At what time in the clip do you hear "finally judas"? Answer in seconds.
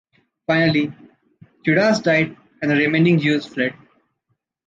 0.47-1.99